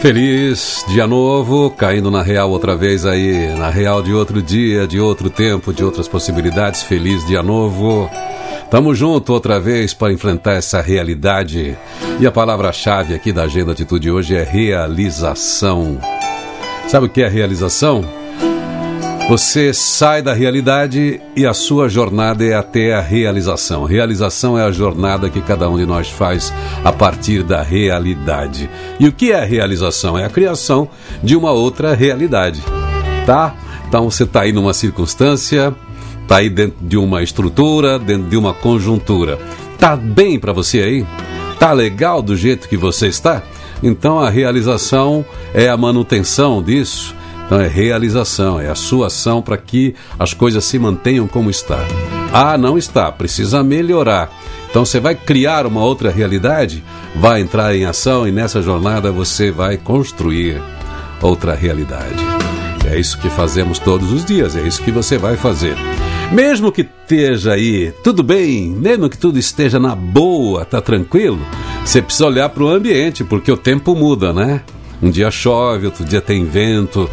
Feliz 0.00 0.84
dia 0.86 1.08
novo, 1.08 1.70
caindo 1.70 2.08
na 2.08 2.22
real 2.22 2.50
outra 2.50 2.76
vez 2.76 3.04
aí, 3.04 3.52
na 3.58 3.68
real 3.68 4.00
de 4.00 4.12
outro 4.14 4.40
dia, 4.40 4.86
de 4.86 5.00
outro 5.00 5.28
tempo, 5.28 5.72
de 5.72 5.84
outras 5.84 6.06
possibilidades. 6.06 6.84
Feliz 6.84 7.26
dia 7.26 7.42
novo. 7.42 8.08
Tamo 8.70 8.94
junto 8.94 9.32
outra 9.32 9.58
vez 9.58 9.92
para 9.92 10.12
enfrentar 10.12 10.52
essa 10.52 10.80
realidade. 10.80 11.76
E 12.20 12.26
a 12.26 12.30
palavra-chave 12.30 13.12
aqui 13.12 13.32
da 13.32 13.42
Agenda 13.42 13.72
Atitude 13.72 14.08
hoje 14.08 14.36
é 14.36 14.44
realização. 14.44 15.98
Sabe 16.86 17.06
o 17.06 17.10
que 17.10 17.22
é 17.22 17.28
realização? 17.28 18.04
Você 19.28 19.74
sai 19.74 20.22
da 20.22 20.32
realidade 20.32 21.20
e 21.36 21.44
a 21.44 21.52
sua 21.52 21.86
jornada 21.86 22.42
é 22.42 22.54
até 22.54 22.94
a 22.94 23.00
realização. 23.02 23.84
Realização 23.84 24.58
é 24.58 24.62
a 24.64 24.72
jornada 24.72 25.28
que 25.28 25.42
cada 25.42 25.68
um 25.68 25.76
de 25.76 25.84
nós 25.84 26.08
faz 26.08 26.50
a 26.82 26.90
partir 26.90 27.42
da 27.42 27.60
realidade. 27.60 28.70
E 28.98 29.06
o 29.06 29.12
que 29.12 29.30
é 29.30 29.44
realização? 29.44 30.16
É 30.16 30.24
a 30.24 30.30
criação 30.30 30.88
de 31.22 31.36
uma 31.36 31.52
outra 31.52 31.94
realidade. 31.94 32.62
Tá? 33.26 33.54
Então 33.86 34.10
você 34.10 34.22
está 34.22 34.40
aí 34.40 34.52
numa 34.52 34.72
circunstância, 34.72 35.74
está 36.22 36.36
aí 36.36 36.48
dentro 36.48 36.78
de 36.80 36.96
uma 36.96 37.22
estrutura, 37.22 37.98
dentro 37.98 38.30
de 38.30 38.36
uma 38.38 38.54
conjuntura. 38.54 39.38
Tá 39.78 39.94
bem 39.94 40.38
para 40.38 40.54
você 40.54 40.80
aí? 40.80 41.06
Tá 41.58 41.72
legal 41.72 42.22
do 42.22 42.34
jeito 42.34 42.66
que 42.66 42.78
você 42.78 43.08
está? 43.08 43.42
Então 43.82 44.18
a 44.18 44.30
realização 44.30 45.22
é 45.52 45.68
a 45.68 45.76
manutenção 45.76 46.62
disso 46.62 47.17
então 47.48 47.58
é 47.58 47.66
realização, 47.66 48.60
é 48.60 48.68
a 48.68 48.74
sua 48.74 49.06
ação 49.06 49.40
para 49.40 49.56
que 49.56 49.94
as 50.18 50.34
coisas 50.34 50.62
se 50.66 50.78
mantenham 50.78 51.26
como 51.26 51.48
está. 51.48 51.78
Ah, 52.30 52.58
não 52.58 52.76
está, 52.76 53.10
precisa 53.10 53.64
melhorar. 53.64 54.30
Então 54.68 54.84
você 54.84 55.00
vai 55.00 55.14
criar 55.14 55.64
uma 55.64 55.82
outra 55.82 56.10
realidade, 56.10 56.84
vai 57.16 57.40
entrar 57.40 57.74
em 57.74 57.86
ação 57.86 58.28
e 58.28 58.30
nessa 58.30 58.60
jornada 58.60 59.10
você 59.10 59.50
vai 59.50 59.78
construir 59.78 60.60
outra 61.22 61.54
realidade. 61.54 62.22
É 62.86 63.00
isso 63.00 63.18
que 63.18 63.30
fazemos 63.30 63.78
todos 63.78 64.12
os 64.12 64.26
dias, 64.26 64.54
é 64.54 64.60
isso 64.60 64.82
que 64.82 64.90
você 64.90 65.16
vai 65.16 65.34
fazer. 65.34 65.74
Mesmo 66.30 66.70
que 66.70 66.82
esteja 66.82 67.52
aí 67.52 67.94
tudo 68.04 68.22
bem, 68.22 68.68
mesmo 68.68 69.08
que 69.08 69.16
tudo 69.16 69.38
esteja 69.38 69.80
na 69.80 69.94
boa, 69.94 70.66
tá 70.66 70.82
tranquilo, 70.82 71.40
você 71.82 72.02
precisa 72.02 72.26
olhar 72.26 72.50
para 72.50 72.62
o 72.62 72.68
ambiente, 72.68 73.24
porque 73.24 73.50
o 73.50 73.56
tempo 73.56 73.96
muda, 73.96 74.34
né? 74.34 74.60
Um 75.02 75.10
dia 75.10 75.30
chove, 75.30 75.86
outro 75.86 76.04
dia 76.04 76.20
tem 76.20 76.44
vento. 76.44 77.08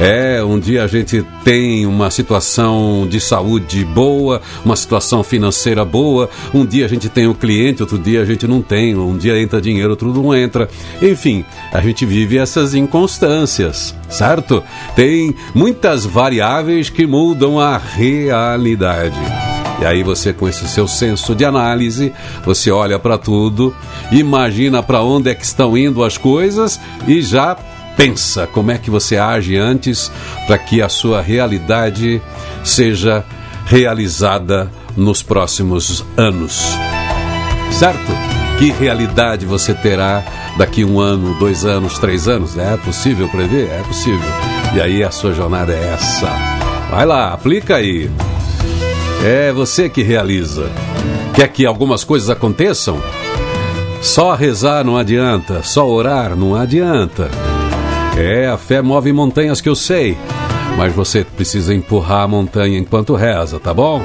É, 0.00 0.42
um 0.42 0.58
dia 0.58 0.84
a 0.84 0.86
gente 0.86 1.24
tem 1.42 1.86
uma 1.86 2.10
situação 2.10 3.06
de 3.08 3.20
saúde 3.20 3.84
boa, 3.84 4.40
uma 4.64 4.76
situação 4.76 5.22
financeira 5.22 5.84
boa. 5.84 6.30
Um 6.52 6.64
dia 6.64 6.86
a 6.86 6.88
gente 6.88 7.08
tem 7.08 7.26
um 7.26 7.34
cliente, 7.34 7.82
outro 7.82 7.98
dia 7.98 8.22
a 8.22 8.24
gente 8.24 8.46
não 8.46 8.62
tem. 8.62 8.94
Um 8.94 9.16
dia 9.16 9.40
entra 9.40 9.60
dinheiro, 9.60 9.90
outro 9.90 10.12
não 10.12 10.34
entra. 10.34 10.68
Enfim, 11.02 11.44
a 11.72 11.80
gente 11.80 12.06
vive 12.06 12.38
essas 12.38 12.74
inconstâncias, 12.74 13.94
certo? 14.08 14.62
Tem 14.94 15.34
muitas 15.54 16.04
variáveis 16.04 16.88
que 16.88 17.06
mudam 17.06 17.58
a 17.58 17.76
realidade. 17.76 19.53
E 19.80 19.84
aí 19.84 20.02
você, 20.02 20.32
com 20.32 20.48
esse 20.48 20.68
seu 20.68 20.86
senso 20.86 21.34
de 21.34 21.44
análise, 21.44 22.12
você 22.44 22.70
olha 22.70 22.98
para 22.98 23.18
tudo, 23.18 23.74
imagina 24.12 24.82
para 24.82 25.02
onde 25.02 25.30
é 25.30 25.34
que 25.34 25.44
estão 25.44 25.76
indo 25.76 26.04
as 26.04 26.16
coisas 26.16 26.80
e 27.06 27.20
já 27.20 27.56
pensa 27.96 28.46
como 28.46 28.70
é 28.70 28.78
que 28.78 28.90
você 28.90 29.16
age 29.16 29.56
antes 29.56 30.10
para 30.46 30.58
que 30.58 30.82
a 30.82 30.88
sua 30.88 31.20
realidade 31.20 32.20
seja 32.62 33.24
realizada 33.66 34.70
nos 34.96 35.22
próximos 35.22 36.04
anos. 36.16 36.62
Certo? 37.72 38.12
Que 38.58 38.70
realidade 38.70 39.44
você 39.46 39.74
terá 39.74 40.22
daqui 40.56 40.84
um 40.84 41.00
ano, 41.00 41.34
dois 41.38 41.64
anos, 41.64 41.98
três 41.98 42.28
anos? 42.28 42.56
É 42.56 42.76
possível 42.76 43.28
prever? 43.28 43.68
É 43.68 43.82
possível. 43.82 44.30
E 44.74 44.80
aí 44.80 45.02
a 45.02 45.10
sua 45.10 45.32
jornada 45.32 45.72
é 45.72 45.94
essa. 45.94 46.28
Vai 46.90 47.04
lá, 47.04 47.32
aplica 47.32 47.76
aí. 47.76 48.10
É 49.26 49.50
você 49.50 49.88
que 49.88 50.02
realiza. 50.02 50.70
Quer 51.34 51.48
que 51.48 51.64
algumas 51.64 52.04
coisas 52.04 52.28
aconteçam? 52.28 53.00
Só 54.02 54.34
rezar 54.34 54.84
não 54.84 54.98
adianta, 54.98 55.62
só 55.62 55.88
orar 55.88 56.36
não 56.36 56.54
adianta. 56.54 57.30
É, 58.18 58.46
a 58.46 58.58
fé 58.58 58.82
move 58.82 59.10
montanhas 59.14 59.62
que 59.62 59.68
eu 59.68 59.74
sei, 59.74 60.14
mas 60.76 60.94
você 60.94 61.24
precisa 61.24 61.72
empurrar 61.72 62.24
a 62.24 62.28
montanha 62.28 62.78
enquanto 62.78 63.14
reza, 63.14 63.58
tá 63.58 63.72
bom? 63.72 64.02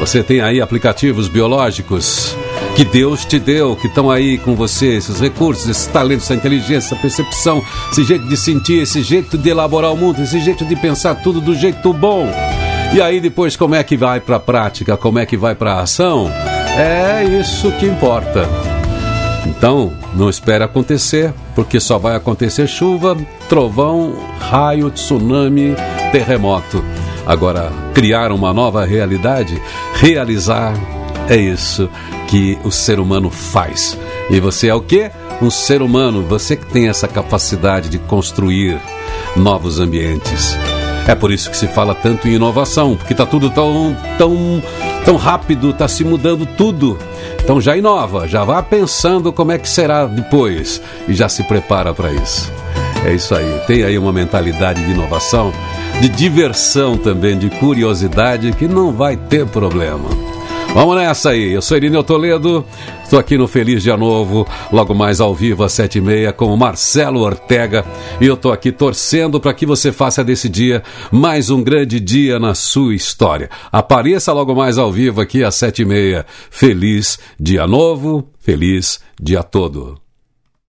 Você 0.00 0.24
tem 0.24 0.40
aí 0.40 0.60
aplicativos 0.60 1.28
biológicos 1.28 2.36
que 2.74 2.84
Deus 2.84 3.24
te 3.24 3.38
deu, 3.38 3.76
que 3.76 3.86
estão 3.86 4.10
aí 4.10 4.38
com 4.38 4.56
você, 4.56 4.96
esses 4.96 5.20
recursos, 5.20 5.68
esses 5.68 5.86
talentos, 5.86 6.24
essa 6.24 6.34
inteligência, 6.34 6.94
essa 6.94 6.96
percepção, 6.96 7.62
esse 7.92 8.02
jeito 8.02 8.26
de 8.26 8.36
sentir, 8.36 8.82
esse 8.82 9.02
jeito 9.02 9.38
de 9.38 9.50
elaborar 9.50 9.92
o 9.92 9.96
mundo, 9.96 10.20
esse 10.20 10.40
jeito 10.40 10.64
de 10.64 10.74
pensar 10.74 11.14
tudo 11.22 11.40
do 11.40 11.54
jeito 11.54 11.92
bom. 11.92 12.28
E 12.94 13.00
aí 13.02 13.20
depois 13.20 13.54
como 13.56 13.74
é 13.74 13.82
que 13.82 13.96
vai 13.96 14.20
para 14.20 14.36
a 14.36 14.40
prática, 14.40 14.96
como 14.96 15.18
é 15.18 15.26
que 15.26 15.36
vai 15.36 15.54
para 15.54 15.74
a 15.74 15.82
ação? 15.82 16.30
É 16.76 17.22
isso 17.24 17.70
que 17.72 17.86
importa. 17.86 18.48
Então, 19.46 19.92
não 20.14 20.28
espere 20.28 20.62
acontecer, 20.64 21.32
porque 21.54 21.80
só 21.80 21.98
vai 21.98 22.14
acontecer 22.14 22.66
chuva, 22.66 23.16
trovão, 23.48 24.14
raio, 24.38 24.90
tsunami, 24.90 25.74
terremoto. 26.12 26.84
Agora, 27.26 27.70
criar 27.94 28.32
uma 28.32 28.52
nova 28.52 28.84
realidade, 28.84 29.60
realizar, 29.94 30.74
é 31.28 31.36
isso 31.36 31.88
que 32.26 32.58
o 32.64 32.70
ser 32.70 33.00
humano 33.00 33.30
faz. 33.30 33.98
E 34.30 34.40
você 34.40 34.68
é 34.68 34.74
o 34.74 34.80
quê? 34.80 35.10
Um 35.40 35.50
ser 35.50 35.82
humano, 35.82 36.22
você 36.22 36.56
que 36.56 36.66
tem 36.66 36.88
essa 36.88 37.08
capacidade 37.08 37.88
de 37.88 37.98
construir 37.98 38.80
novos 39.36 39.78
ambientes. 39.78 40.56
É 41.08 41.14
por 41.14 41.32
isso 41.32 41.50
que 41.50 41.56
se 41.56 41.66
fala 41.66 41.94
tanto 41.94 42.28
em 42.28 42.34
inovação, 42.34 42.94
porque 42.94 43.14
está 43.14 43.24
tudo 43.24 43.48
tão, 43.48 43.96
tão, 44.18 44.62
tão 45.06 45.16
rápido, 45.16 45.70
está 45.70 45.88
se 45.88 46.04
mudando 46.04 46.44
tudo. 46.44 46.98
Então 47.42 47.58
já 47.62 47.74
inova, 47.74 48.28
já 48.28 48.44
vá 48.44 48.62
pensando 48.62 49.32
como 49.32 49.50
é 49.50 49.58
que 49.58 49.66
será 49.66 50.04
depois 50.04 50.82
e 51.08 51.14
já 51.14 51.26
se 51.26 51.42
prepara 51.44 51.94
para 51.94 52.12
isso. 52.12 52.52
É 53.06 53.14
isso 53.14 53.34
aí. 53.34 53.58
Tem 53.66 53.84
aí 53.84 53.96
uma 53.96 54.12
mentalidade 54.12 54.84
de 54.84 54.90
inovação, 54.90 55.50
de 55.98 56.10
diversão 56.10 56.98
também, 56.98 57.38
de 57.38 57.48
curiosidade 57.48 58.52
que 58.52 58.68
não 58.68 58.92
vai 58.92 59.16
ter 59.16 59.46
problema. 59.46 60.37
Vamos 60.74 60.96
nessa 60.96 61.30
aí. 61.30 61.52
Eu 61.52 61.62
sou 61.62 61.76
Irineu 61.76 62.04
Toledo, 62.04 62.64
estou 63.02 63.18
aqui 63.18 63.36
no 63.36 63.48
Feliz 63.48 63.82
Dia 63.82 63.96
Novo, 63.96 64.46
logo 64.70 64.94
mais 64.94 65.20
ao 65.20 65.34
vivo 65.34 65.64
às 65.64 65.72
sete 65.72 65.98
e 65.98 66.00
meia 66.00 66.32
com 66.32 66.52
o 66.52 66.56
Marcelo 66.56 67.20
Ortega 67.20 67.84
e 68.20 68.26
eu 68.26 68.34
estou 68.34 68.52
aqui 68.52 68.70
torcendo 68.70 69.40
para 69.40 69.54
que 69.54 69.66
você 69.66 69.90
faça 69.90 70.22
desse 70.22 70.48
dia 70.48 70.82
mais 71.10 71.50
um 71.50 71.62
grande 71.62 71.98
dia 71.98 72.38
na 72.38 72.54
sua 72.54 72.94
história. 72.94 73.50
Apareça 73.72 74.32
logo 74.32 74.54
mais 74.54 74.78
ao 74.78 74.92
vivo 74.92 75.20
aqui 75.20 75.42
às 75.42 75.54
sete 75.54 75.82
e 75.82 75.84
meia. 75.84 76.24
Feliz 76.50 77.18
Dia 77.40 77.66
Novo, 77.66 78.28
feliz 78.38 79.00
dia 79.20 79.42
todo. 79.42 80.07